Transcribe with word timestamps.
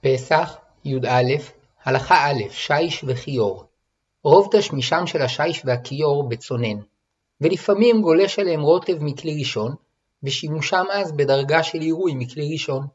פסח, 0.00 0.56
י"א, 0.84 1.34
הלכה 1.84 2.30
א', 2.30 2.42
שיש 2.50 3.04
וכיור. 3.06 3.64
רוב 4.24 4.48
תשמישם 4.52 5.06
של 5.06 5.22
השיש 5.22 5.62
והכיור 5.64 6.28
בצונן, 6.28 6.78
ולפעמים 7.40 8.02
גולש 8.02 8.38
עליהם 8.38 8.60
רוטב 8.62 9.02
מכלי 9.02 9.38
ראשון, 9.38 9.74
ושימושם 10.22 10.84
אז 10.92 11.12
בדרגה 11.12 11.62
של 11.62 11.80
עירוי 11.80 12.14
מכלי 12.14 12.52
ראשון. 12.52 12.86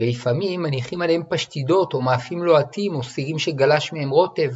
ולפעמים 0.00 0.62
מניחים 0.62 1.02
עליהם 1.02 1.22
פשטידות 1.28 1.94
או 1.94 2.02
מאפים 2.02 2.42
לוהטים 2.42 2.94
או 2.94 3.02
סירים 3.02 3.38
שגלש 3.38 3.92
מהם 3.92 4.10
רוטב, 4.10 4.50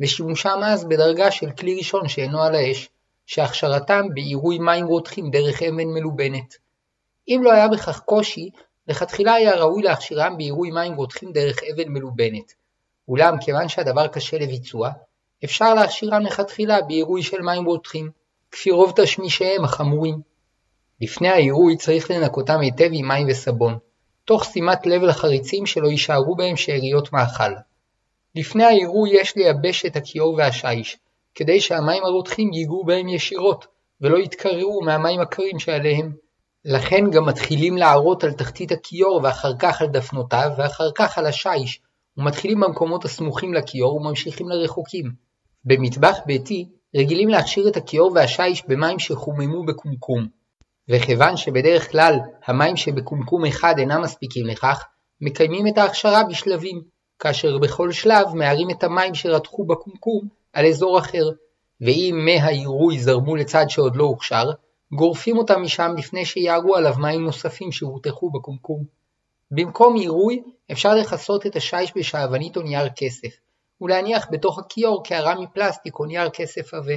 ושימושם 0.00 0.60
אז 0.64 0.84
בדרגה 0.84 1.30
של 1.30 1.50
כלי 1.50 1.74
ראשון 1.74 2.08
שאינו 2.08 2.42
על 2.42 2.54
האש, 2.54 2.88
שהכשרתם 3.26 4.06
בעירוי 4.14 4.58
מים 4.58 4.86
רותחים 4.86 5.30
דרך 5.30 5.62
אבן 5.62 5.88
מלובנת. 5.88 6.54
אם 7.28 7.40
לא 7.42 7.52
היה 7.52 7.68
בכך 7.68 8.00
קושי, 8.00 8.50
לכתחילה 8.88 9.34
היה 9.34 9.56
ראוי 9.56 9.82
להכשירם 9.82 10.36
בעירוי 10.36 10.70
מים 10.70 10.94
רותחים 10.94 11.32
דרך 11.32 11.58
אבן 11.72 11.88
מלובנת. 11.88 12.52
אולם 13.08 13.34
כיוון 13.40 13.68
שהדבר 13.68 14.06
קשה 14.06 14.38
לביצוע, 14.38 14.90
אפשר 15.44 15.74
להכשירם 15.74 16.22
לכתחילה 16.22 16.82
בעירוי 16.82 17.22
של 17.22 17.40
מים 17.40 17.64
רותחים, 17.64 18.10
כפי 18.50 18.70
רוב 18.70 18.92
תשמישיהם 18.96 19.64
החמורים. 19.64 20.20
לפני 21.00 21.28
העירוי 21.28 21.76
צריך 21.76 22.10
לנקותם 22.10 22.60
היטב 22.60 22.88
עם 22.92 23.08
מים 23.08 23.26
וסבון, 23.30 23.78
תוך 24.24 24.44
שימת 24.44 24.86
לב 24.86 25.02
לחריצים 25.02 25.66
שלא 25.66 25.88
יישארו 25.88 26.36
בהם 26.36 26.56
שאריות 26.56 27.12
מאכל. 27.12 27.52
לפני 28.34 28.64
העירוי 28.64 29.10
יש 29.12 29.36
לייבש 29.36 29.86
את 29.86 29.96
הכיור 29.96 30.34
והשיש, 30.34 30.96
כדי 31.34 31.60
שהמים 31.60 32.04
הרותחים 32.04 32.52
ייגעו 32.52 32.84
בהם 32.84 33.08
ישירות, 33.08 33.66
ולא 34.00 34.18
יתקררו 34.18 34.80
מהמים 34.84 35.20
הקרים 35.20 35.58
שעליהם. 35.58 36.27
לכן 36.70 37.10
גם 37.10 37.26
מתחילים 37.26 37.76
לערות 37.76 38.24
על 38.24 38.32
תחתית 38.32 38.72
הכיור 38.72 39.20
ואחר 39.22 39.52
כך 39.58 39.82
על 39.82 39.88
דפנותיו 39.88 40.50
ואחר 40.58 40.90
כך 40.94 41.18
על 41.18 41.26
השיש, 41.26 41.80
ומתחילים 42.16 42.60
במקומות 42.60 43.04
הסמוכים 43.04 43.54
לכיור 43.54 43.94
וממשיכים 43.96 44.48
לרחוקים. 44.48 45.12
במטבח 45.64 46.18
ביתי 46.26 46.68
רגילים 46.96 47.28
להכשיר 47.28 47.68
את 47.68 47.76
הכיור 47.76 48.12
והשיש 48.14 48.64
במים 48.68 48.98
שחוממו 48.98 49.64
בקומקום. 49.64 50.26
וכיוון 50.88 51.36
שבדרך 51.36 51.90
כלל 51.90 52.18
המים 52.46 52.76
שבקומקום 52.76 53.44
אחד 53.44 53.74
אינם 53.78 54.02
מספיקים 54.02 54.46
לכך, 54.46 54.84
מקיימים 55.20 55.66
את 55.66 55.78
ההכשרה 55.78 56.24
בשלבים, 56.24 56.82
כאשר 57.18 57.58
בכל 57.58 57.92
שלב 57.92 58.26
מערים 58.34 58.70
את 58.70 58.84
המים 58.84 59.14
שרתחו 59.14 59.64
בקומקום 59.64 60.28
על 60.52 60.66
אזור 60.66 60.98
אחר, 60.98 61.28
ואם 61.80 62.20
מי 62.24 62.38
העירוי 62.40 62.98
זרמו 62.98 63.36
לצד 63.36 63.64
שעוד 63.68 63.96
לא 63.96 64.04
הוכשר, 64.04 64.50
גורפים 64.92 65.38
אותם 65.38 65.62
משם 65.62 65.94
לפני 65.98 66.24
שיערו 66.24 66.76
עליו 66.76 66.94
מים 66.98 67.24
נוספים 67.24 67.72
שהורתחו 67.72 68.30
בקומקום. 68.30 68.84
במקום 69.50 69.94
עירוי 69.94 70.42
אפשר 70.72 70.94
לכסות 70.94 71.46
את 71.46 71.56
השיש 71.56 71.92
בשעוונית 71.96 72.56
או 72.56 72.62
נייר 72.62 72.88
כסף, 72.96 73.28
ולהניח 73.80 74.26
בתוך 74.30 74.58
הכיור 74.58 75.04
קערה 75.04 75.34
מפלסטיק 75.40 75.98
או 75.98 76.04
נייר 76.04 76.30
כסף 76.30 76.74
עבה. 76.74 76.94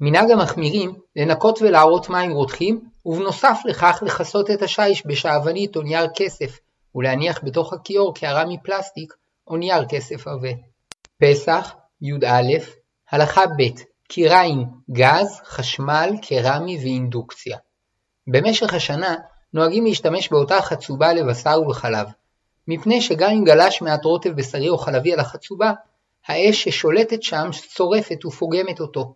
מנהג 0.00 0.30
המחמירים 0.30 0.92
לנקות 1.16 1.62
ולערות 1.62 2.08
מים 2.08 2.32
רותחים, 2.32 2.80
ובנוסף 3.06 3.58
לכך 3.64 4.02
לכסות 4.06 4.50
את 4.50 4.62
השיש 4.62 5.06
בשעוונית 5.06 5.76
או 5.76 5.82
נייר 5.82 6.06
כסף, 6.16 6.58
ולהניח 6.94 7.40
בתוך 7.44 7.72
הכיור 7.72 8.14
קערה 8.14 8.44
מפלסטיק 8.46 9.14
או 9.46 9.56
נייר 9.56 9.84
כסף 9.88 10.26
עבה. 10.26 10.48
פסח, 11.20 11.74
י"א, 12.00 12.58
הלכה 13.10 13.46
ב' 13.46 13.95
קיריים, 14.08 14.64
גז, 14.90 15.40
חשמל, 15.44 16.10
קרמי 16.22 16.78
ואינדוקציה. 16.78 17.58
במשך 18.26 18.74
השנה 18.74 19.16
נוהגים 19.52 19.84
להשתמש 19.84 20.28
באותה 20.28 20.62
חצובה 20.62 21.12
לבשר 21.12 21.60
ולחלב, 21.66 22.06
מפני 22.68 23.00
שגם 23.00 23.30
אם 23.30 23.44
גלש 23.44 23.82
מעט 23.82 24.04
רוטב 24.04 24.30
בשרי 24.30 24.68
או 24.68 24.78
חלבי 24.78 25.12
על 25.12 25.20
החצובה, 25.20 25.72
האש 26.26 26.68
ששולטת 26.68 27.22
שם 27.22 27.48
שורפת 27.52 28.24
ופוגמת 28.24 28.80
אותו. 28.80 29.14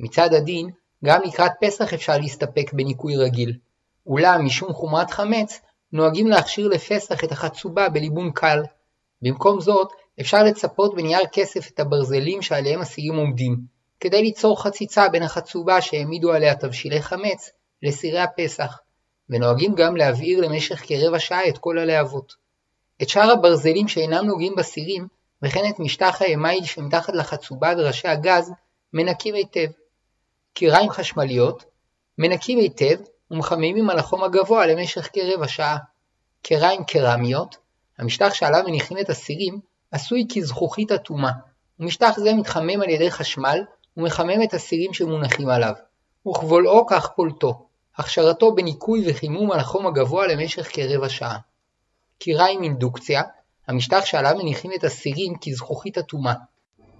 מצד 0.00 0.34
הדין, 0.34 0.70
גם 1.04 1.20
לקראת 1.24 1.52
פסח 1.60 1.94
אפשר 1.94 2.18
להסתפק 2.18 2.72
בניקוי 2.72 3.16
רגיל. 3.16 3.52
אולם 4.06 4.44
משום 4.44 4.72
חומרת 4.72 5.10
חמץ, 5.10 5.60
נוהגים 5.92 6.26
להכשיר 6.26 6.68
לפסח 6.68 7.24
את 7.24 7.32
החצובה 7.32 7.88
בליבון 7.88 8.30
קל. 8.34 8.62
במקום 9.22 9.60
זאת, 9.60 9.88
אפשר 10.20 10.42
לצפות 10.42 10.94
בנייר 10.94 11.26
כסף 11.32 11.70
את 11.70 11.80
הברזלים 11.80 12.42
שעליהם 12.42 12.80
הסירים 12.80 13.16
עומדים, 13.16 13.56
כדי 14.00 14.22
ליצור 14.22 14.62
חציצה 14.62 15.08
בין 15.08 15.22
החצובה 15.22 15.80
שהעמידו 15.80 16.32
עליה 16.32 16.54
תבשילי 16.54 17.02
חמץ 17.02 17.50
לסירי 17.82 18.20
הפסח, 18.20 18.78
ונוהגים 19.28 19.74
גם 19.74 19.96
להבעיר 19.96 20.40
למשך 20.40 20.82
כרבע 20.86 21.18
שעה 21.18 21.48
את 21.48 21.58
כל 21.58 21.78
הלהבות. 21.78 22.32
את 23.02 23.08
שאר 23.08 23.30
הברזלים 23.30 23.88
שאינם 23.88 24.26
נוגעים 24.26 24.54
בסירים, 24.56 25.06
וכן 25.42 25.68
את 25.68 25.78
משטח 25.78 26.22
האמייל 26.22 26.64
שמתחת 26.64 27.14
לחצובה 27.14 27.72
וראשי 27.78 28.08
הגז, 28.08 28.52
מנקים 28.92 29.34
היטב. 29.34 29.66
קיריים 30.54 30.90
חשמליות, 30.90 31.64
מנקים 32.18 32.58
היטב 32.58 33.00
ומחממים 33.30 33.90
על 33.90 33.98
החום 33.98 34.24
הגבוה 34.24 34.66
למשך 34.66 35.08
כרבע 35.12 35.48
שעה. 35.48 35.76
קיריים 36.42 36.84
קרמיות, 36.84 37.56
המשטח 37.98 38.34
שעליו 38.34 38.62
מניחים 38.66 38.98
את 38.98 39.10
הסירים, 39.10 39.60
עשוי 39.90 40.26
כזכוכית 40.34 40.92
אטומה, 40.92 41.30
ומשטח 41.80 42.14
זה 42.16 42.34
מתחמם 42.34 42.80
על 42.82 42.88
ידי 42.88 43.10
חשמל 43.10 43.60
ומחמם 43.96 44.42
את 44.42 44.54
הסירים 44.54 44.94
שמונחים 44.94 45.48
עליו, 45.48 45.74
וכבולעו 46.28 46.86
כך 46.86 47.08
פולטו, 47.16 47.66
הכשרתו 47.96 48.54
בניקוי 48.54 49.04
וחימום 49.06 49.52
על 49.52 49.60
החום 49.60 49.86
הגבוה 49.86 50.26
למשך 50.26 50.68
כרבע 50.72 51.08
שעה. 51.08 51.38
קיריים 52.18 52.62
אינדוקציה, 52.62 53.22
המשטח 53.68 54.04
שעליו 54.04 54.34
מניחים 54.38 54.70
את 54.74 54.84
הסירים 54.84 55.34
כזכוכית 55.44 55.98
אטומה. 55.98 56.34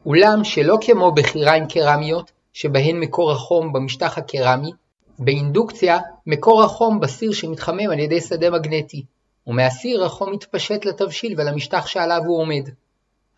אולם 0.07 0.45
שלא 0.45 0.79
כמו 0.81 1.13
בחיריים 1.13 1.67
קרמיות, 1.69 2.31
שבהן 2.53 3.01
מקור 3.01 3.33
החום 3.33 3.73
במשטח 3.73 4.19
הקרמי, 4.19 4.71
באינדוקציה 5.19 5.99
מקור 6.27 6.63
החום 6.63 7.01
בסיר 7.01 7.33
שמתחמם 7.33 7.91
על 7.91 7.99
ידי 7.99 8.21
שדה 8.21 8.51
מגנטי, 8.51 9.05
ומהסיר 9.47 10.05
החום 10.05 10.33
מתפשט 10.33 10.85
לתבשיל 10.85 11.35
ולמשטח 11.37 11.87
שעליו 11.87 12.21
הוא 12.27 12.39
עומד. 12.39 12.69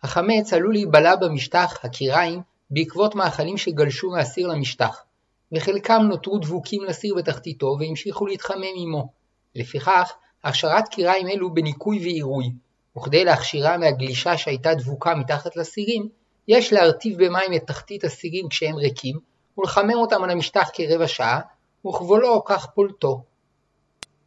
החמץ 0.03 0.53
עלול 0.53 0.73
להיבלע 0.73 1.15
במשטח, 1.15 1.79
הקיריים, 1.83 2.41
בעקבות 2.73 3.15
מאכלים 3.15 3.57
שגלשו 3.57 4.09
מהסיר 4.09 4.47
למשטח, 4.47 5.03
וחלקם 5.51 6.01
נותרו 6.09 6.37
דבוקים 6.37 6.83
לסיר 6.83 7.15
בתחתיתו 7.15 7.75
והמשיכו 7.79 8.25
להתחמם 8.25 8.73
עמו. 8.75 9.09
לפיכך, 9.55 10.13
הכשרת 10.43 10.87
קיריים 10.87 11.27
אלו 11.27 11.53
בניקוי 11.53 11.99
ועירוי, 11.99 12.51
וכדי 12.97 13.25
להכשירה 13.25 13.77
מהגלישה 13.77 14.37
שהייתה 14.37 14.73
דבוקה 14.73 15.15
מתחת 15.15 15.55
לסירים, 15.55 16.09
יש 16.47 16.73
להרטיב 16.73 17.25
במים 17.25 17.53
את 17.55 17.67
תחתית 17.67 18.03
הסירים 18.03 18.49
כשהם 18.49 18.75
ריקים, 18.75 19.19
ולחמם 19.57 19.95
אותם 19.95 20.23
על 20.23 20.29
המשטח 20.29 20.69
כרבע 20.73 21.07
שעה, 21.07 21.39
וכבולו 21.87 22.43
כך 22.45 22.65
פולטו. 22.65 23.23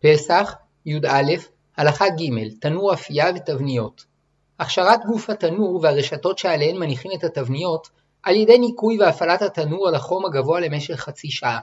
פסח, 0.00 0.54
י"א, 0.86 1.32
הלכה 1.76 2.08
ג' 2.08 2.58
תנור 2.60 2.94
אפייה 2.94 3.26
ותבניות. 3.36 4.04
הכשרת 4.60 5.00
גוף 5.06 5.30
התנור 5.30 5.80
והרשתות 5.82 6.38
שעליהן 6.38 6.76
מניחים 6.76 7.10
את 7.18 7.24
התבניות 7.24 7.88
על 8.26 8.36
ידי 8.36 8.58
ניקוי 8.58 8.98
והפעלת 8.98 9.42
התנור 9.42 9.88
על 9.88 9.94
החום 9.94 10.24
הגבוה 10.26 10.60
למשך 10.60 10.94
חצי 10.94 11.30
שעה. 11.30 11.58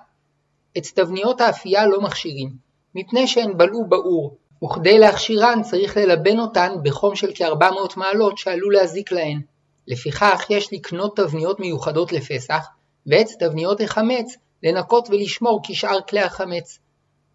את 0.77 0.83
תבניות 0.95 1.41
האפייה 1.41 1.87
לא 1.87 2.01
מכשירים, 2.01 2.49
מפני 2.95 3.27
שהן 3.27 3.57
בלעו 3.57 3.85
באור, 3.89 4.37
וכדי 4.63 4.99
להכשירן 4.99 5.61
צריך 5.63 5.97
ללבן 5.97 6.39
אותן 6.39 6.75
בחום 6.83 7.15
של 7.15 7.31
כ-400 7.35 7.97
מעלות 7.97 8.37
שעלול 8.37 8.73
להזיק 8.73 9.11
להן. 9.11 9.41
לפיכך 9.87 10.45
יש 10.49 10.73
לקנות 10.73 11.15
תבניות 11.15 11.59
מיוחדות 11.59 12.11
לפסח, 12.11 12.67
ואת 13.07 13.27
תבניות 13.39 13.81
החמץ 13.81 14.37
לנקות 14.63 15.09
ולשמור 15.09 15.59
כשאר 15.63 16.01
כלי 16.09 16.21
החמץ. 16.21 16.79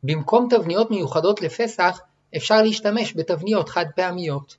במקום 0.02 0.46
תבניות 0.50 0.90
מיוחדות 0.90 1.42
לפסח, 1.42 2.00
אפשר 2.36 2.62
להשתמש 2.62 3.16
בתבניות 3.16 3.68
חד 3.68 3.86
פעמיות. 3.96 4.56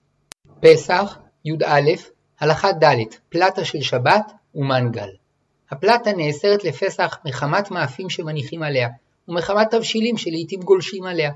פסח, 0.59 1.17
י"א, 1.45 1.91
הלכה 2.39 2.71
ד' 2.71 2.95
פלטה 3.29 3.65
של 3.65 3.81
שבת 3.81 4.31
ומנגל. 4.55 5.09
הפלטה 5.71 6.11
נאסרת 6.13 6.63
לפסח 6.63 7.17
מחמת 7.25 7.71
מאפים 7.71 8.09
שמניחים 8.09 8.63
עליה, 8.63 8.89
ומחמת 9.27 9.71
תבשילים 9.71 10.17
שלעיתים 10.17 10.61
גולשים 10.61 11.03
עליה. 11.03 11.31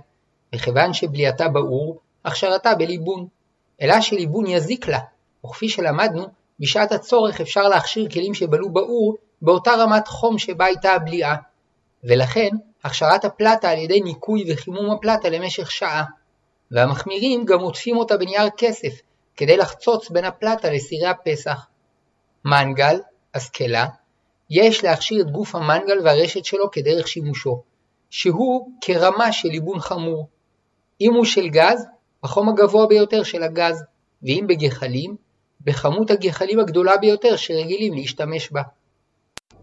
וכיוון 0.55 0.93
שבליעתה 0.93 1.47
באור, 1.47 1.99
הכשרתה 2.25 2.75
בליבון. 2.75 3.27
אלא 3.81 4.01
שליבון 4.01 4.47
יזיק 4.47 4.87
לה, 4.87 4.99
וכפי 5.45 5.69
שלמדנו, 5.69 6.25
בשעת 6.59 6.91
הצורך 6.91 7.41
אפשר 7.41 7.63
להכשיר 7.63 8.09
כלים 8.09 8.33
שבלו 8.33 8.69
באור 8.69 9.15
באותה 9.41 9.71
רמת 9.71 10.07
חום 10.07 10.39
שבה 10.39 10.65
הייתה 10.65 10.93
הבליעה. 10.93 11.35
ולכן, 12.03 12.49
הכשרת 12.83 13.25
הפלטה 13.25 13.69
על 13.69 13.77
ידי 13.77 14.01
ניקוי 14.01 14.53
וחימום 14.53 14.91
הפלטה 14.91 15.29
למשך 15.29 15.71
שעה. 15.71 16.03
והמחמירים 16.71 17.45
גם 17.45 17.59
עוטפים 17.59 17.97
אותה 17.97 18.17
בנייר 18.17 18.49
כסף, 18.57 19.01
כדי 19.37 19.57
לחצוץ 19.57 20.09
בין 20.09 20.25
הפלטה 20.25 20.71
לסירי 20.71 21.07
הפסח. 21.07 21.65
מנגל, 22.45 22.99
אסקלה, 23.33 23.87
יש 24.49 24.83
להכשיר 24.83 25.21
את 25.21 25.31
גוף 25.31 25.55
המנגל 25.55 25.99
והרשת 26.03 26.45
שלו 26.45 26.71
כדרך 26.71 27.07
שימושו, 27.07 27.61
שהוא 28.09 28.71
כרמה 28.81 29.31
של 29.31 29.49
ליבון 29.49 29.79
חמור. 29.79 30.27
אם 31.01 31.13
הוא 31.13 31.25
של 31.25 31.47
גז, 31.47 31.85
החום 32.23 32.49
הגבוה 32.49 32.87
ביותר 32.87 33.23
של 33.23 33.43
הגז, 33.43 33.83
ואם 34.23 34.45
בגחלים, 34.47 35.15
בכמות 35.61 36.11
הגחלים 36.11 36.59
הגדולה 36.59 36.97
ביותר 36.97 37.35
שרגילים 37.35 37.93
להשתמש 37.93 38.51
בה. 38.51 38.61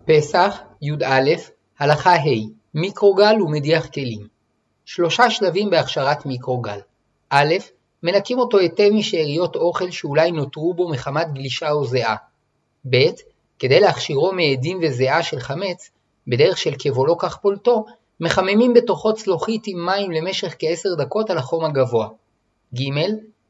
פסח, 0.05 0.61
י"א, 0.83 1.31
הלכה 1.79 2.15
ה' 2.15 2.49
מיקרוגל 2.75 3.43
ומדיח 3.43 3.87
כלים. 3.87 4.27
שלושה 4.85 5.31
שלבים 5.31 5.71
בהכשרת 5.71 6.27
מיקרוגל. 6.27 6.79
א', 7.31 7.55
מנקים 8.03 8.39
אותו 8.39 8.59
היטב 8.59 8.89
משאריות 8.93 9.57
אוכל 9.57 9.91
שאולי 9.91 10.33
נותרו 10.33 10.75
בו 10.75 10.89
מחמת 10.89 11.33
גלישה 11.33 11.71
או 11.71 11.85
זיעה. 11.85 12.17
ב. 12.91 12.97
כדי 13.59 13.81
להכשירו 13.81 14.33
מעדים 14.33 14.79
וזיעה 14.83 15.23
של 15.23 15.41
חמץ, 15.41 15.91
בדרך 16.27 16.59
של 16.59 16.75
כבולו 16.79 17.19
כך 17.19 17.37
פולטו, 17.37 17.85
מחממים 18.21 18.75
בתוכו 18.75 19.15
צלוחית 19.15 19.63
עם 19.67 19.87
מים 19.87 20.11
למשך 20.11 20.55
כעשר 20.59 20.89
דקות 20.99 21.31
על 21.31 21.39
החום 21.39 21.65
הגבוה. 21.65 22.09
ג. 22.75 22.81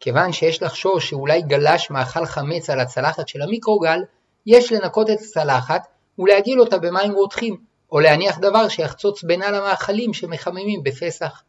כיוון 0.01 0.33
שיש 0.33 0.63
לחשוב 0.63 1.01
שאולי 1.01 1.43
גלש 1.43 1.91
מאכל 1.91 2.27
חמץ 2.27 2.71
על 2.71 2.81
הצלחת 2.81 3.29
של 3.29 3.43
המיקרוגל, 3.43 4.01
יש 4.47 4.73
לנקות 4.73 5.11
את 5.11 5.19
הצלחת 5.21 5.87
ולהגיל 6.19 6.61
אותה 6.61 6.79
במים 6.79 7.13
רותחים, 7.13 7.57
או 7.93 8.01
להניח 8.01 8.39
דבר 8.39 8.69
שיחצוץ 8.69 9.25
בינה 9.25 9.51
למאכלים 9.51 10.15
שמחממים 10.15 10.83
בפסח. 10.83 11.43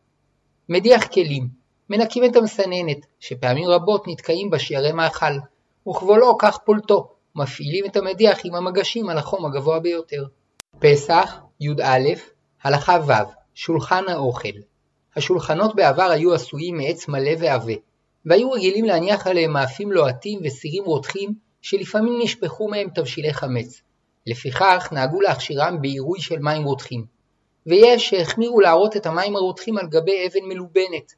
מדיח 0.70 1.08
כלים 1.08 1.48
מנקים 1.90 2.26
את 2.26 2.36
המסננת, 2.36 2.98
שפעמים 3.20 3.70
רבות 3.70 4.08
נתקעים 4.08 4.50
בה 4.50 4.60
שיירי 4.60 4.92
מאכל, 4.92 5.34
וכבולו 5.90 6.38
כך 6.38 6.58
פולטו, 6.58 7.11
מפעילים 7.36 7.86
את 7.86 7.98
המדיח 7.98 8.40
עם 8.44 8.56
המגשים 8.56 9.10
על 9.10 9.18
החום 9.18 9.46
הגבוה 9.46 9.80
ביותר. 9.80 10.26
פסח, 10.80 11.38
י"א, 11.60 12.00
הלכה 12.64 12.98
ו', 13.08 13.12
שולחן 13.56 14.04
האוכל. 14.08 14.58
השולחנות 15.16 15.76
בעבר 15.76 16.12
היו 16.12 16.34
עשויים 16.34 16.78
מעץ 16.78 17.08
מלא 17.08 17.32
ועבה, 17.40 17.74
והיו 18.26 18.52
רגילים 18.52 18.86
להניח 18.86 19.28
עליהם 19.28 19.54
מאפים 19.54 19.92
לוהטים 19.92 20.40
וסירים 20.44 20.84
רותחים 20.86 21.34
שלפעמים 21.62 22.20
נשפכו 22.24 22.68
מהם 22.68 22.90
תבשילי 22.96 23.34
חמץ. 23.34 23.82
לפיכך 24.28 24.90
נהגו 24.92 25.22
להכשירם 25.22 25.82
בעירוי 25.82 26.22
של 26.22 26.40
מים 26.40 26.64
רותחים. 26.64 27.06
ויש 27.66 28.10
שהחמירו 28.10 28.60
להראות 28.60 28.98
את 28.98 29.06
המים 29.06 29.36
הרותחים 29.36 29.78
על 29.78 29.88
גבי 29.88 30.28
אבן 30.28 30.46
מלובנת. 30.48 31.14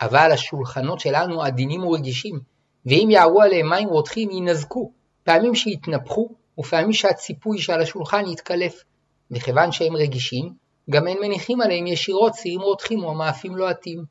אבל 0.00 0.32
השולחנות 0.32 1.00
שלנו 1.00 1.42
עדינים 1.42 1.84
ורגישים, 1.84 2.40
ואם 2.86 3.08
יערו 3.10 3.42
עליהם 3.42 3.70
מים 3.70 3.88
רותחים 3.88 4.30
יינזקו, 4.30 4.92
פעמים 5.26 5.54
שיתנפחו 5.54 6.28
ופעמים 6.58 6.92
שהציפוי 6.92 7.58
שעל 7.58 7.82
השולחן 7.82 8.26
יתקלף. 8.26 8.84
וכיוון 9.30 9.72
שהם 9.72 9.96
רגישים, 9.96 10.52
גם 10.90 11.08
אין 11.08 11.18
מניחים 11.20 11.60
עליהם 11.60 11.86
ישירות 11.86 12.34
סירים 12.34 12.60
רותחים 12.60 13.04
או 13.04 13.14
מאפים 13.14 13.56
לוהטים. 13.56 14.04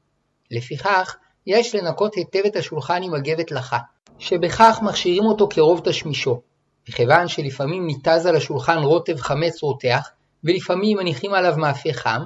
לפיכך, 0.52 1.16
יש 1.48 1.76
לנקות 1.76 2.16
היטב 2.16 2.40
את 2.46 2.56
השולחן 2.56 3.04
עם 3.04 3.14
מגבת 3.14 3.52
לחה, 3.52 3.78
שבכך 4.20 4.80
מכשירים 4.84 5.24
אותו 5.26 5.48
כרוב 5.50 5.82
תשמישו. 5.84 6.42
וכיוון 6.90 7.28
שלפעמים 7.28 7.88
ניתז 7.88 8.26
על 8.26 8.36
השולחן 8.36 8.78
רוטב 8.78 9.18
חמץ 9.18 9.64
רותח, 9.64 10.10
ולפעמים 10.44 10.98
מניחים 10.98 11.34
עליו 11.34 11.54
מאפה 11.58 11.94
חם, 11.94 12.22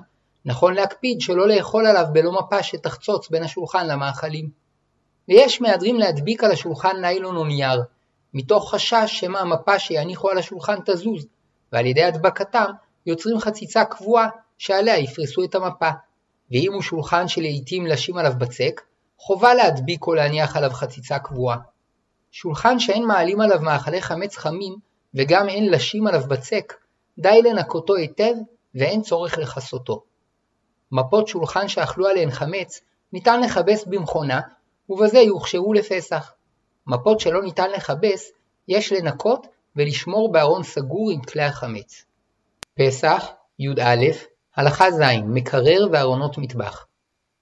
נכון 0.45 0.73
להקפיד 0.73 1.21
שלא 1.21 1.47
לאכול 1.47 1.85
עליו 1.85 2.05
בלא 2.13 2.31
מפה 2.31 2.63
שתחצוץ 2.63 3.29
בין 3.29 3.43
השולחן 3.43 3.87
למאכלים. 3.87 4.49
ויש 5.27 5.61
מהדרים 5.61 5.99
להדביק 5.99 6.43
על 6.43 6.51
השולחן 6.51 7.01
ניילון 7.01 7.35
או 7.35 7.45
נייר, 7.45 7.81
מתוך 8.33 8.73
חשש 8.73 9.05
שמא 9.05 9.37
המפה 9.37 9.79
שיניחו 9.79 10.29
על 10.29 10.37
השולחן 10.37 10.79
תזוז, 10.85 11.27
ועל 11.71 11.85
ידי 11.85 12.03
הדבקתם 12.03 12.71
יוצרים 13.05 13.39
חציצה 13.39 13.85
קבועה 13.85 14.27
שעליה 14.57 14.97
יפרסו 14.97 15.43
את 15.43 15.55
המפה. 15.55 15.89
ואם 16.51 16.73
הוא 16.73 16.81
שולחן 16.81 17.27
שלעיתים 17.27 17.85
לשים 17.85 18.17
עליו 18.17 18.33
בצק, 18.37 18.81
חובה 19.17 19.53
להדביק 19.53 20.07
או 20.07 20.13
להניח 20.13 20.55
עליו 20.55 20.69
חציצה 20.69 21.19
קבועה. 21.19 21.57
שולחן 22.31 22.79
שאין 22.79 23.05
מעלים 23.05 23.41
עליו 23.41 23.61
מאכלי 23.61 24.01
חמץ 24.01 24.37
חמים, 24.37 24.75
וגם 25.13 25.49
אין 25.49 25.71
לשים 25.71 26.07
עליו 26.07 26.21
בצק, 26.27 26.73
די 27.19 27.41
לנקותו 27.41 27.95
היטב 27.95 28.33
ואין 28.75 29.01
צורך 29.01 29.37
לכסותו. 29.37 30.03
מפות 30.91 31.27
שולחן 31.27 31.67
שאכלו 31.67 32.07
עליהן 32.07 32.31
חמץ 32.31 32.81
ניתן 33.13 33.41
לכבס 33.41 33.85
במכונה, 33.85 34.41
ובזה 34.89 35.19
יוכשרו 35.19 35.73
לפסח. 35.73 36.33
מפות 36.89 37.19
שלא 37.19 37.43
ניתן 37.43 37.69
לכבס, 37.71 38.31
יש 38.67 38.93
לנקות 38.93 39.47
ולשמור 39.75 40.31
בארון 40.31 40.63
סגור 40.63 41.11
עם 41.11 41.21
כלי 41.21 41.43
החמץ. 41.43 42.05
פסח, 42.77 43.27
י"א, 43.59 44.05
הלכה 44.55 44.91
ז' 44.91 45.01
מקרר 45.25 45.87
וארונות 45.91 46.37
מטבח. 46.37 46.85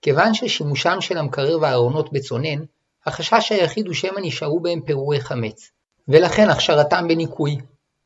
כיוון 0.02 0.34
ששימושם 0.34 1.02
של 1.02 1.18
המקרר 1.18 1.58
והארונות 1.62 2.14
בצונן, 2.14 2.64
החשש 3.06 3.52
היחיד 3.52 3.86
הוא 3.86 3.94
שמא 3.94 4.20
נשארו 4.22 4.60
בהם 4.60 4.82
פירורי 4.82 5.20
חמץ, 5.20 5.72
ולכן 6.08 6.50
הכשרתם 6.50 7.08
בניקוי. 7.08 7.58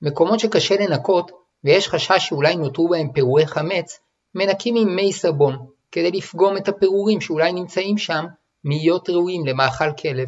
מקומות 0.02 0.40
שקשה 0.40 0.76
לנקות, 0.76 1.32
ויש 1.64 1.88
חשש 1.88 2.28
שאולי 2.28 2.56
נותרו 2.56 2.90
בהם 2.90 3.12
פירורי 3.12 3.48
חמץ, 3.48 4.00
מנקים 4.36 4.76
עם 4.76 4.96
מי 4.96 5.14
סבון, 5.14 5.58
כדי 5.92 6.12
לפגום 6.12 6.58
את 6.58 6.68
הפירורים 6.68 7.22
שאולי 7.22 7.52
נמצאים 7.52 7.98
שם, 7.98 8.26
מהיות 8.64 9.10
ראויים 9.10 9.46
למאכל 9.46 9.94
כלב. 10.02 10.28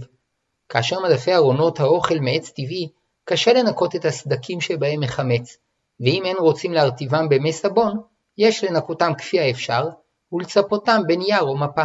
כאשר 0.74 1.00
מדפי 1.00 1.34
ארונות 1.34 1.80
האוכל 1.80 2.16
מעץ 2.20 2.50
טבעי, 2.50 2.90
קשה 3.26 3.54
לנקות 3.54 3.96
את 3.96 4.06
הסדקים 4.06 4.62
שבהם 4.62 5.00
מחמץ, 5.00 5.58
ואם 6.00 6.24
אין 6.26 6.38
רוצים 6.40 6.74
להרטיבם 6.74 7.30
במי 7.30 7.54
סבון, 7.54 8.02
יש 8.38 8.64
לנקותם 8.64 9.12
כפי 9.18 9.40
האפשר, 9.40 9.88
ולצפותם 10.32 11.02
בנייר 11.08 11.42
או 11.42 11.58
מפה. 11.58 11.84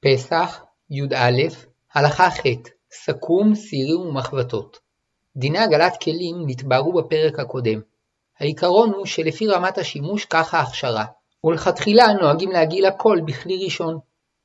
פסח, 0.00 0.62
י"א, 0.90 1.42
הלכה 1.94 2.30
ח' 2.30 2.42
סכו"ם, 2.92 3.54
סירים 3.54 4.00
ומחבטות. 4.00 4.78
דיני 5.36 5.58
הגלת 5.58 5.96
כלים 6.02 6.36
נתבהרו 6.46 6.92
בפרק 6.92 7.38
הקודם. 7.38 7.80
העיקרון 8.38 8.92
הוא 8.92 9.06
שלפי 9.06 9.46
רמת 9.46 9.78
השימוש 9.78 10.24
ככה 10.24 10.58
ההכשרה, 10.58 11.04
ולכתחילה 11.44 12.06
נוהגים 12.20 12.50
להגיל 12.50 12.86
הכל 12.86 13.18
בכלי 13.26 13.64
ראשון. 13.64 13.98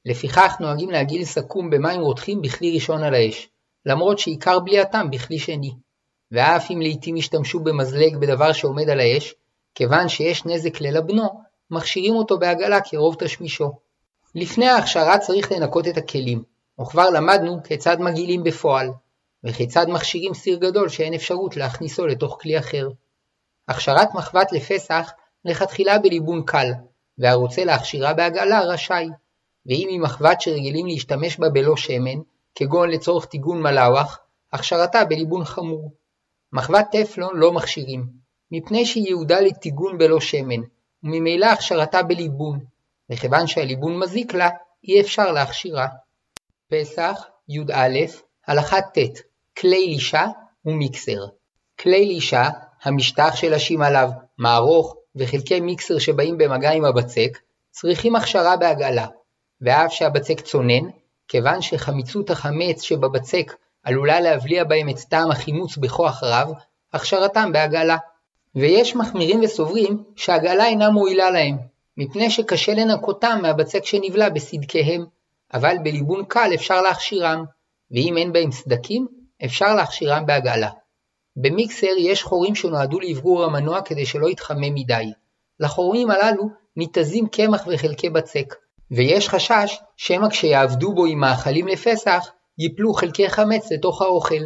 לפיכך 0.06 0.56
נוהגים 0.60 0.90
להגיל 0.90 1.26
סכו"ם 1.26 1.70
במים 1.70 2.02
רותחים 2.02 2.42
בכלי 2.42 2.74
ראשון 2.74 3.04
על 3.04 3.14
האש, 3.14 3.50
למרות 3.86 4.20
שעיקר 4.20 4.60
בליעתם 4.60 5.12
בכלי 5.12 5.40
שני. 5.40 5.72
ואף 6.32 6.72
אם 6.72 6.82
לעיתים 6.82 7.18
ישתמשו 7.18 7.60
במזלג 7.60 8.18
בדבר 8.18 8.54
שעומד 8.54 8.90
על 8.90 9.00
האש, 9.00 9.36
כיוון 9.76 10.10
שיש 10.10 10.46
נזק 10.46 10.82
ללבנו, 10.82 11.42
מכשירים 11.72 12.16
אותו 12.16 12.40
בעגלה 12.40 12.82
כרוב 12.82 13.16
תשמישו. 13.20 13.72
לפני 14.36 14.68
ההכשרה 14.70 15.18
צריך 15.18 15.52
לנקות 15.52 15.88
את 15.88 15.98
הכלים, 15.98 16.44
וכבר 16.82 17.10
למדנו 17.10 17.64
כיצד 17.64 18.00
מגעילים 18.00 18.44
בפועל, 18.44 18.90
וכיצד 19.44 19.86
מכשירים 19.90 20.34
סיר 20.34 20.58
גדול 20.58 20.90
שאין 20.90 21.14
אפשרות 21.14 21.58
להכניסו 21.58 22.08
לתוך 22.08 22.38
כלי 22.42 22.60
אחר. 22.60 22.90
הכשרת 23.68 24.14
מחבת 24.14 24.52
לפסח 24.52 25.12
לכתחילה 25.46 26.00
בליבון 26.00 26.44
קל, 26.46 26.72
והרוצה 27.18 27.66
להכשירה 27.66 28.14
בעגלה 28.14 28.62
רשאי, 28.62 29.10
ואם 29.66 29.88
היא 29.90 30.00
מחבת 30.00 30.42
שרגילים 30.42 30.88
להשתמש 30.88 31.40
בה 31.40 31.50
בלא 31.50 31.78
שמן, 31.78 32.20
כגון 32.56 32.90
לצורך 32.90 33.26
טיגון 33.26 33.62
מלאווח, 33.62 34.20
הכשרתה 34.54 35.06
בליבון 35.06 35.46
חמור. 35.46 35.92
מחבת 36.54 36.86
טפלון 36.92 37.38
לא 37.38 37.52
מכשירים, 37.52 38.06
מפני 38.52 38.86
שהיא 38.86 39.06
ייעודה 39.06 39.40
לטיגון 39.40 39.98
בלא 39.98 40.20
שמן, 40.20 40.62
וממילא 41.04 41.46
הכשרתה 41.46 42.04
בליבון, 42.04 42.60
וכיוון 43.10 43.48
שהליבון 43.48 44.00
מזיק 44.00 44.34
לה, 44.34 44.50
אי 44.84 45.02
אפשר 45.02 45.32
להכשירה. 45.32 45.88
פסח, 46.72 47.26
י"א, 47.50 47.98
הלכה 48.48 48.82
ט' 48.82 48.98
כלי 49.58 49.88
לישה 49.88 50.26
ומיקסר. 50.66 51.26
כלי 51.80 52.06
לישה, 52.06 52.50
המשטח 52.84 53.36
שלשים 53.36 53.82
עליו, 53.82 54.10
מערוך 54.38 54.96
וחלקי 55.16 55.60
מיקסר 55.60 56.00
שבאים 56.00 56.38
במגע 56.38 56.72
עם 56.72 56.86
הבצק, 56.86 57.38
צריכים 57.72 58.16
הכשרה 58.16 58.58
בהגעלה, 58.58 59.08
ואף 59.62 59.94
שהבצק 59.94 60.42
צונן, 60.42 60.90
כיוון 61.30 61.62
שחמיצות 61.62 62.30
החמץ 62.30 62.82
שבבצק 62.82 63.56
עלולה 63.84 64.20
להבליע 64.20 64.64
בהם 64.64 64.90
את 64.90 65.00
טעם 65.00 65.32
החימוץ 65.32 65.78
בכוח 65.78 66.24
רב, 66.24 66.52
הכשרתם 66.94 67.52
בהגעלה. 67.52 67.98
ויש 68.56 68.96
מחמירים 68.96 69.42
וסוברים 69.44 70.04
שהגעלה 70.16 70.66
אינה 70.66 70.90
מועילה 70.90 71.30
להם, 71.30 71.58
מפני 71.98 72.30
שקשה 72.30 72.74
לנקותם 72.74 73.40
מהבצק 73.42 73.86
שנבלע 73.86 74.30
בסדקיהם, 74.30 75.06
אבל 75.54 75.76
בליבון 75.84 76.26
קל 76.28 76.52
אפשר 76.56 76.82
להכשירם, 76.82 77.46
ואם 77.92 78.18
אין 78.18 78.34
בהם 78.34 78.52
סדקים, 78.52 79.08
אפשר 79.46 79.76
להכשירם 79.76 80.26
בהגעלה. 80.26 80.70
במיקסר 81.36 81.94
יש 81.98 82.24
חורים 82.24 82.56
שנועדו 82.56 83.00
לאוורור 83.00 83.44
המנוע 83.44 83.82
כדי 83.82 84.06
שלא 84.06 84.30
יתחמם 84.30 84.74
מדי. 84.74 85.12
לחורים 85.60 86.12
הללו 86.12 86.50
ניתזים 86.76 87.28
קמח 87.28 87.68
וחלקי 87.68 88.10
בצק, 88.10 88.56
ויש 88.92 89.30
חשש 89.30 89.80
שמא 89.98 90.30
כשיעבדו 90.30 90.94
בו 90.94 91.06
עם 91.06 91.20
מאכלים 91.20 91.68
לפסח, 91.68 92.30
ייפלו 92.58 92.94
חלקי 92.94 93.30
חמץ 93.30 93.72
לתוך 93.72 94.02
האוכל, 94.02 94.44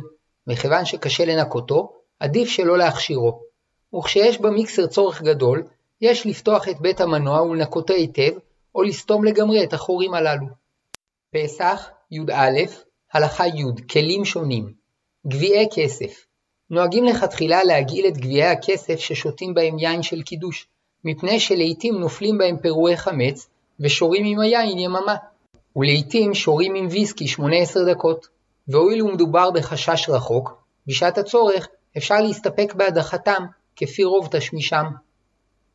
וכיוון 0.48 0.86
שקשה 0.86 1.26
לנקותו, 1.26 1.94
עדיף 2.20 2.50
שלא 2.50 2.78
להכשירו. 2.78 3.42
וכשיש 3.96 4.38
במיקסר 4.38 4.88
צורך 4.88 5.22
גדול, 5.22 5.64
יש 6.02 6.26
לפתוח 6.26 6.70
את 6.70 6.82
בית 6.82 7.02
המנוע 7.02 7.42
ולנקותו 7.42 7.94
היטב, 7.94 8.32
או 8.76 8.84
לסתום 8.84 9.24
לגמרי 9.24 9.64
את 9.64 9.74
החורים 9.74 10.14
הללו. 10.14 10.48
פסח, 11.34 11.90
י"א, 12.12 12.60
הלכה 13.14 13.48
י' 13.48 13.88
כלים 13.90 14.26
שונים 14.26 14.74
גביעי 15.28 15.68
כסף 15.76 16.26
נוהגים 16.70 17.06
לכתחילה 17.06 17.64
להגעיל 17.64 18.08
את 18.08 18.18
גביעי 18.18 18.44
הכסף 18.44 19.00
ששותים 19.00 19.54
בהם 19.54 19.80
יין 19.80 20.04
של 20.04 20.22
קידוש, 20.22 20.68
מפני 21.04 21.40
שלעיתים 21.40 21.96
נופלים 21.96 22.38
בהם 22.38 22.58
פירועי 22.58 22.98
חמץ 22.98 23.50
ושורים 23.80 24.26
עם 24.26 24.40
היין 24.40 24.78
יממה, 24.78 25.16
ולעיתים 25.76 26.34
שורים 26.34 26.76
עם 26.76 26.88
ויסקי 26.92 27.28
18 27.28 27.84
דקות. 27.94 28.28
והואיל 28.68 29.04
ומדובר 29.04 29.52
בחשש 29.52 30.10
רחוק, 30.10 30.64
בשעת 30.88 31.18
הצורך 31.18 31.68
אפשר 31.98 32.22
להסתפק 32.22 32.74
בהדחתם, 32.76 33.46
כפי 33.76 34.04
רוב 34.04 34.28
תשמישם. 34.32 34.86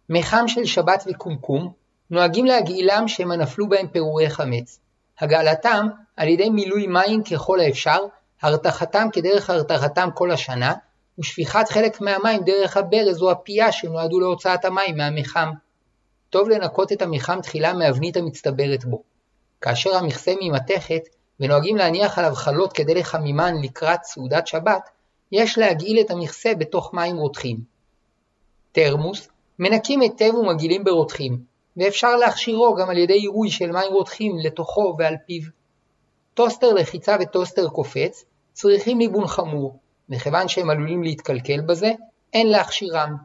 מחם 0.08 0.48
של 0.48 0.64
שבת 0.64 1.04
וקומקום 1.06 1.72
נוהגים 2.10 2.44
להגעילם 2.44 3.08
שמא 3.08 3.34
נפלו 3.34 3.68
בהם 3.68 3.88
פירורי 3.88 4.30
חמץ. 4.30 4.80
הגעלתם 5.20 5.86
על 6.16 6.28
ידי 6.28 6.50
מילוי 6.50 6.86
מים 6.86 7.22
ככל 7.22 7.60
האפשר, 7.60 7.98
הרתחתם 8.42 9.08
כדרך 9.12 9.50
הרתחתם 9.50 10.08
כל 10.14 10.30
השנה, 10.30 10.74
ושפיכת 11.18 11.68
חלק 11.68 12.00
מהמים 12.00 12.42
דרך 12.44 12.76
הברז 12.76 13.22
או 13.22 13.30
הפייה 13.30 13.72
שנועדו 13.72 14.20
להוצאת 14.20 14.64
המים 14.64 14.96
מהמחם. 14.96 15.48
טוב 16.30 16.48
לנקות 16.48 16.92
את 16.92 17.02
המחם 17.02 17.40
תחילה 17.42 17.72
מאבנית 17.72 18.16
המצטברת 18.16 18.84
בו. 18.84 19.02
כאשר 19.60 19.96
המכסה 19.96 20.32
ממתכת, 20.40 21.02
ונוהגים 21.40 21.76
להניח 21.76 22.18
עליו 22.18 22.34
חלות 22.34 22.72
כדי 22.72 22.94
לחמימן 22.94 23.54
לקראת 23.62 24.04
סעודת 24.04 24.46
שבת, 24.46 24.90
יש 25.32 25.58
להגעיל 25.58 26.00
את 26.00 26.10
המכסה 26.10 26.54
בתוך 26.54 26.94
מים 26.94 27.16
רותחים. 27.16 27.56
תרמוס 28.72 29.28
מנקים 29.58 30.00
היטב 30.00 30.34
ומגעילים 30.34 30.84
ברותחים, 30.84 31.38
ואפשר 31.76 32.16
להכשירו 32.16 32.74
גם 32.74 32.90
על 32.90 32.98
ידי 32.98 33.18
עירוי 33.18 33.50
של 33.50 33.72
מים 33.72 33.92
רותחים 33.92 34.38
לתוכו 34.38 34.94
ועל 34.98 35.14
פיו. 35.26 35.42
טוסטר 36.34 36.72
לחיצה 36.74 37.16
וטוסטר 37.20 37.68
קופץ 37.68 38.24
צריכים 38.52 38.98
ליבון 38.98 39.26
חמור, 39.26 39.78
מכיוון 40.08 40.48
שהם 40.48 40.70
עלולים 40.70 41.02
להתקלקל 41.02 41.60
בזה, 41.60 41.92
אין 42.32 42.46
להכשירם. 42.46 43.16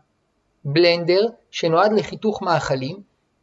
בלנדר, 0.66 1.28
שנועד 1.52 1.94
לחיתוך 1.94 2.42
מאכלים, 2.42 2.98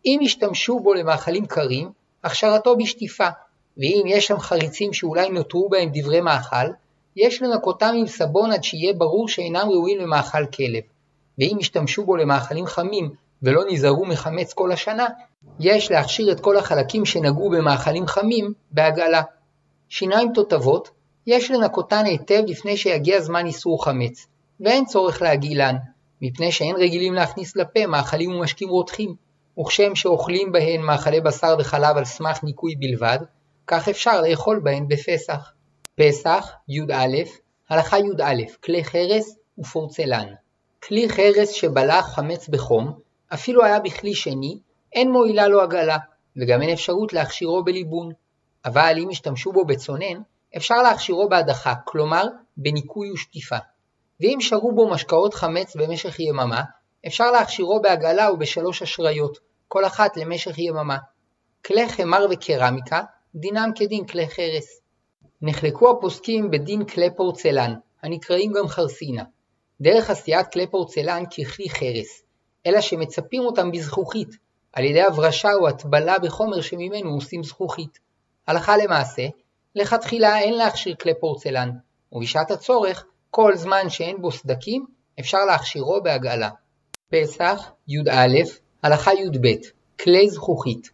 אם 0.07 0.19
ישתמשו 0.23 0.81
בו 0.81 0.95
למאכלים 0.95 1.47
קרים, 1.47 1.91
הכשרתו 2.25 2.77
בשטיפה, 2.77 3.29
ואם 3.79 4.03
יש 4.07 4.27
שם 4.27 4.39
חריצים 4.39 4.93
שאולי 4.93 5.29
נותרו 5.29 5.69
בהם 5.69 5.91
דברי 5.93 6.21
מאכל, 6.21 6.67
יש 7.17 7.43
לנקותם 7.43 7.95
עם 7.97 8.07
סבון 8.07 8.53
עד 8.53 8.65
שיהיה 8.65 8.93
ברור 8.93 9.29
שאינם 9.29 9.69
ראויים 9.71 9.99
למאכל 9.99 10.47
כלב. 10.47 10.83
ואם 11.39 11.57
ישתמשו 11.61 12.05
בו 12.05 12.17
למאכלים 12.17 12.67
חמים 12.67 13.11
ולא 13.43 13.63
נזהרו 13.69 14.07
מחמץ 14.07 14.53
כל 14.53 14.73
השנה, 14.73 15.07
יש 15.61 15.91
להכשיר 15.91 16.33
את 16.33 16.41
כל 16.41 16.57
החלקים 16.57 17.05
שנגעו 17.05 17.51
במאכלים 17.51 18.07
חמים 18.07 18.53
בעגלה. 18.71 19.23
שיניים 19.89 20.33
תותבות, 20.33 20.91
יש 21.27 21.51
לנקותן 21.51 22.05
היטב 22.05 22.43
לפני 22.47 22.77
שיגיע 22.77 23.21
זמן 23.21 23.47
איסור 23.47 23.85
חמץ, 23.85 24.27
ואין 24.61 24.85
צורך 24.85 25.23
להגעילן, 25.23 25.77
מפני 26.23 26.53
שאין 26.53 26.77
רגילים 26.77 27.15
להכניס 27.15 27.57
לפה 27.57 27.87
מאכלים 27.87 28.35
ומשקים 28.35 28.69
רותחים, 28.69 29.15
וכשם 29.61 29.95
שאוכלים 29.95 30.53
בהן 30.53 30.81
מאכלי 30.81 31.21
בשר 31.21 31.57
וחלב 31.59 31.97
על 31.97 32.05
סמך 32.05 32.45
ניקוי 32.45 32.75
בלבד, 32.77 33.19
כך 33.67 33.89
אפשר 33.89 34.21
לאכול 34.21 34.61
בהן 34.65 34.89
בפסח. 34.89 35.53
פסח, 35.95 36.53
י"א, 36.69 37.17
הלכה 37.69 37.99
י"א, 37.99 38.43
כלי 38.65 38.85
חרס 38.85 39.37
ופורצלן. 39.59 40.27
כלי 40.83 41.09
חרס 41.09 41.51
שבלע 41.51 42.03
חמץ 42.03 42.49
בחום, 42.49 42.93
אפילו 43.35 43.65
היה 43.65 43.81
בכלי 43.81 44.15
שני, 44.15 44.59
אין 44.93 45.13
מועילה 45.13 45.49
לו 45.49 45.61
עגלה, 45.61 45.99
וגם 46.37 46.63
אין 46.63 46.71
אפשרות 46.71 47.13
להכשירו 47.13 47.65
בליבון. 47.65 48.13
אבל 48.65 48.99
אם 49.03 49.11
ישתמשו 49.11 49.53
בו 49.53 49.65
בצונן, 49.65 50.23
אפשר 50.57 50.83
להכשירו 50.83 51.29
בהדחה, 51.29 51.75
כלומר 51.85 52.25
בניקוי 52.57 53.13
ושטיפה. 53.13 53.57
ואם 54.21 54.41
שרו 54.41 54.73
בו 54.73 54.91
משקאות 54.91 55.35
חמץ 55.35 55.77
במשך 55.77 56.21
יממה, 56.21 56.63
אפשר 57.07 57.31
להכשירו 57.31 57.81
בעגלה 57.81 58.33
ובשלוש 58.33 58.83
אשריות, 58.83 59.39
כל 59.69 59.85
אחת 59.85 60.17
למשך 60.17 60.59
יממה. 60.59 60.97
כלי 61.65 61.89
חמר 61.89 62.27
וקרמיקה, 62.31 63.03
דינם 63.35 63.71
כדין 63.75 64.07
כלי 64.07 64.29
חרס. 64.29 64.81
נחלקו 65.43 65.91
הפוסקים 65.91 66.51
בדין 66.51 66.85
כלי 66.85 67.17
פורצלן, 67.17 67.75
הנקראים 68.03 68.53
גם 68.53 68.69
חרסינה. 68.69 69.25
דרך 69.81 70.11
עשיית 70.11 70.47
כלי 70.53 70.67
פורצלן 70.67 71.25
ככלי 71.27 71.71
חרס, 71.71 72.23
אלא 72.67 72.81
שמצפים 72.81 73.43
אותם 73.43 73.71
בזכוכית, 73.71 74.29
על 74.73 74.85
ידי 74.85 75.03
הברשה 75.03 75.49
או 75.61 75.69
הטבלה 75.69 76.19
בחומר 76.19 76.61
שממנו 76.61 77.11
עושים 77.11 77.43
זכוכית. 77.43 77.99
הלכה 78.47 78.77
למעשה, 78.77 79.23
לכתחילה 79.75 80.39
אין 80.39 80.55
להכשיר 80.55 80.95
כלי 80.95 81.13
פורצלן, 81.21 81.71
ובשעת 82.13 82.51
הצורך, 82.51 83.05
כל 83.31 83.57
זמן 83.57 83.89
שאין 83.89 84.23
בו 84.23 84.33
סדקים, 84.33 84.87
אפשר 85.21 85.45
להכשירו 85.45 86.03
בהגעלה. 86.03 86.51
פסח, 87.11 87.71
י"א, 87.89 88.37
הלכה 88.83 89.15
י"ב, 89.15 89.47
כלי 90.01 90.31
זכוכית. 90.31 90.91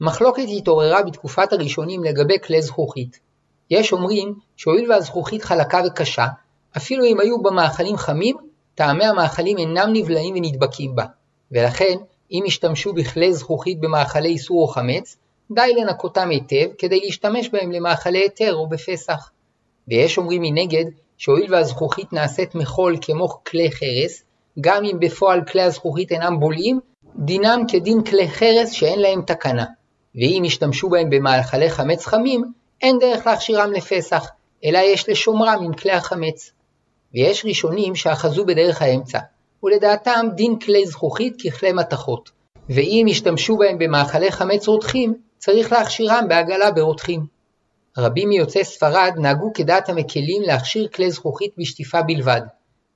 מחלוקת 0.00 0.42
התעוררה 0.56 1.02
בתקופת 1.02 1.52
הראשונים 1.52 2.04
לגבי 2.04 2.34
כלי 2.44 2.62
זכוכית. 2.62 3.20
יש 3.70 3.92
אומרים 3.92 4.34
שהואיל 4.56 4.92
והזכוכית 4.92 5.44
חלקה 5.44 5.82
וקשה, 5.86 6.26
אפילו 6.76 7.04
אם 7.04 7.20
היו 7.20 7.42
בה 7.42 7.50
מאכלים 7.50 7.96
חמים, 7.96 8.36
טעמי 8.74 9.04
המאכלים 9.04 9.58
אינם 9.58 9.90
נבלעים 9.92 10.34
ונדבקים 10.34 10.94
בה, 10.94 11.04
ולכן 11.52 11.96
אם 12.30 12.42
ישתמשו 12.46 12.92
בכלי 12.92 13.32
זכוכית 13.32 13.80
במאכלי 13.80 14.28
איסור 14.28 14.62
או 14.62 14.68
חמץ, 14.68 15.16
די 15.50 15.72
לנקותם 15.76 16.30
היטב 16.30 16.68
כדי 16.78 17.00
להשתמש 17.00 17.48
בהם 17.48 17.72
למאכלי 17.72 18.18
היתר 18.18 18.54
או 18.54 18.68
בפסח. 18.68 19.30
ויש 19.88 20.18
אומרים 20.18 20.42
מנגד 20.42 20.84
שהואיל 21.18 21.54
והזכוכית 21.54 22.12
נעשית 22.12 22.54
מחול 22.54 22.96
כמו 23.00 23.28
כלי 23.28 23.70
חרס, 23.72 24.22
גם 24.60 24.84
אם 24.84 25.00
בפועל 25.00 25.44
כלי 25.44 25.62
הזכוכית 25.62 26.12
אינם 26.12 26.40
בולעים, 26.40 26.80
דינם 27.16 27.62
כדין 27.68 28.04
כלי 28.04 28.28
חרס 28.28 28.70
שאין 28.70 28.98
להם 29.00 29.22
תקנה. 29.22 29.64
ואם 30.14 30.42
ישתמשו 30.44 30.88
בהם 30.88 31.10
במאכלי 31.10 31.70
חמץ 31.70 32.06
חמים, 32.06 32.44
אין 32.82 32.98
דרך 32.98 33.26
להכשירם 33.26 33.72
לפסח, 33.72 34.26
אלא 34.64 34.78
יש 34.78 35.08
לשומרם 35.08 35.62
עם 35.64 35.72
כלי 35.72 35.92
החמץ. 35.92 36.52
ויש 37.14 37.44
ראשונים 37.44 37.94
שאחזו 37.94 38.44
בדרך 38.44 38.82
האמצע, 38.82 39.18
ולדעתם 39.62 40.26
דין 40.34 40.58
כלי 40.58 40.86
זכוכית 40.86 41.42
ככלי 41.42 41.72
מתכות. 41.72 42.30
ואם 42.68 43.06
ישתמשו 43.08 43.56
בהם 43.56 43.78
במאכלי 43.78 44.32
חמץ 44.32 44.68
רותחים, 44.68 45.14
צריך 45.38 45.72
להכשירם 45.72 46.24
בעגלה 46.28 46.70
ברותחים. 46.70 47.35
רבים 47.98 48.28
מיוצאי 48.28 48.64
ספרד 48.64 49.12
נהגו 49.16 49.50
כדעת 49.54 49.88
המקלים 49.88 50.42
להכשיר 50.42 50.88
כלי 50.88 51.10
זכוכית 51.10 51.52
בשטיפה 51.58 52.02
בלבד, 52.02 52.40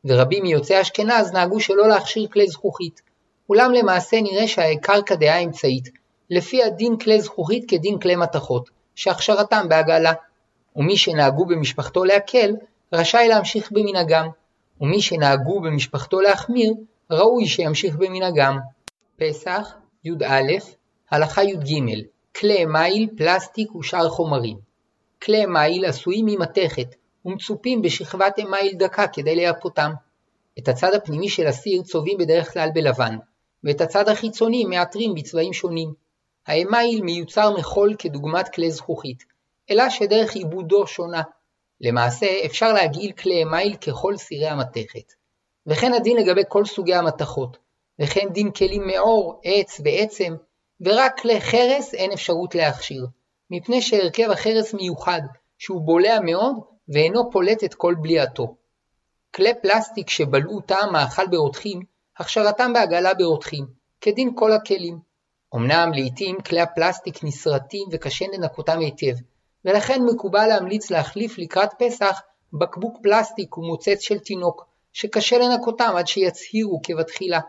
ורבים 0.04 0.42
מיוצאי 0.42 0.80
אשכנז 0.80 1.32
נהגו 1.32 1.60
שלא 1.60 1.88
להכשיר 1.88 2.28
כלי 2.32 2.46
זכוכית. 2.46 3.00
אולם 3.48 3.72
למעשה 3.72 4.20
נראה 4.20 4.48
שהעיקר 4.48 5.02
כדעה 5.02 5.38
אמצעית, 5.38 5.88
לפי 6.30 6.62
הדין 6.62 6.98
כלי 6.98 7.20
זכוכית 7.20 7.70
כדין 7.70 7.98
כלי 7.98 8.16
מתכות, 8.16 8.70
שהכשרתם 8.94 9.68
בעגלה. 9.68 10.12
ומי 10.76 10.96
שנהגו 10.96 11.46
במשפחתו 11.46 12.04
להקל, 12.04 12.56
רשאי 12.92 13.28
להמשיך 13.28 13.72
במנהגם, 13.72 14.28
ומי 14.80 15.02
שנהגו 15.02 15.60
במשפחתו 15.60 16.20
להחמיר, 16.20 16.74
ראוי 17.10 17.46
שימשיך 17.46 17.96
במנהגם. 17.96 18.58
פסח, 19.16 19.74
י"א, 20.04 20.52
הלכה 21.10 21.44
י"ג, 21.44 21.94
כלי 22.36 22.64
מייל, 22.64 23.08
פלסטיק 23.16 23.74
ושאר 23.74 24.08
חומרים. 24.08 24.69
כלי 25.22 25.46
מייל 25.46 25.84
עשויים 25.84 26.26
ממתכת, 26.26 26.94
ומצופים 27.24 27.82
בשכבת 27.82 28.38
אמייל 28.38 28.74
דקה 28.76 29.08
כדי 29.08 29.36
לייפותם. 29.36 29.90
את 30.58 30.68
הצד 30.68 30.94
הפנימי 30.94 31.28
של 31.28 31.46
הסיר 31.46 31.82
צובעים 31.82 32.18
בדרך 32.18 32.52
כלל 32.52 32.68
בלבן, 32.74 33.16
ואת 33.64 33.80
הצד 33.80 34.08
החיצוני 34.08 34.64
מעטרים 34.64 35.14
בצבעים 35.14 35.52
שונים. 35.52 35.94
האמייל 36.46 37.02
מיוצר 37.02 37.54
מחול 37.56 37.94
כדוגמת 37.98 38.48
כלי 38.48 38.70
זכוכית, 38.70 39.24
אלא 39.70 39.90
שדרך 39.90 40.34
עיבודו 40.34 40.86
שונה. 40.86 41.22
למעשה 41.80 42.26
אפשר 42.46 42.72
להגעיל 42.72 43.12
כלי 43.12 43.42
אמייל 43.42 43.76
ככל 43.76 44.16
סירי 44.16 44.46
המתכת. 44.46 45.12
וכן 45.66 45.92
הדין 45.92 46.16
לגבי 46.16 46.42
כל 46.48 46.64
סוגי 46.64 46.94
המתכות, 46.94 47.58
וכן 47.98 48.28
דין 48.32 48.50
כלים 48.50 48.86
מעור, 48.86 49.40
עץ 49.44 49.80
ועצם, 49.84 50.34
ורק 50.80 51.20
כלי 51.20 51.40
חרס 51.40 51.94
אין 51.94 52.12
אפשרות 52.12 52.54
להכשיר, 52.54 53.06
מפני 53.50 53.82
שהרכב 53.82 54.30
החרס 54.30 54.74
מיוחד, 54.74 55.20
שהוא 55.58 55.80
בולע 55.80 56.20
מאוד 56.20 56.56
ואינו 56.88 57.30
פולט 57.30 57.64
את 57.64 57.74
כל 57.74 57.94
בליעתו. 58.02 58.54
כלי 59.34 59.50
פלסטיק 59.62 60.10
שבלעו 60.10 60.60
טעם 60.60 60.92
מאכל 60.92 61.26
ברותחים, 61.26 61.82
הכשרתם 62.18 62.72
בעגלה 62.72 63.14
ברותחים, 63.14 63.66
כדין 64.00 64.30
כל 64.34 64.52
הכלים. 64.52 64.98
אמנם 65.54 65.90
לעתים 65.94 66.40
כלי 66.40 66.60
הפלסטיק 66.60 67.24
נסרטים 67.24 67.88
וקשה 67.92 68.24
לנקותם 68.32 68.78
היטב, 68.78 69.20
ולכן 69.64 70.02
מקובל 70.02 70.46
להמליץ 70.46 70.90
להחליף 70.90 71.38
לקראת 71.38 71.70
פסח 71.78 72.20
בקבוק 72.52 72.98
פלסטיק 73.02 73.58
ומוצץ 73.58 74.00
של 74.00 74.18
תינוק, 74.18 74.66
שקשה 74.92 75.38
לנקותם 75.38 75.92
עד 75.96 76.06
שיצהירו 76.06 76.80
כבתחילה. 76.82 77.40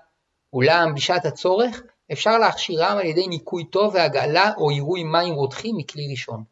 אולם 0.53 0.95
בשעת 0.95 1.25
הצורך 1.25 1.81
אפשר 2.11 2.37
להכשירם 2.37 2.97
על 2.97 3.05
ידי 3.05 3.27
ניקוי 3.27 3.65
טוב 3.65 3.95
והגעלה 3.95 4.51
או 4.57 4.69
עירוי 4.69 5.03
מים 5.03 5.33
רותחים 5.33 5.77
מכלי 5.77 6.07
ראשון. 6.11 6.43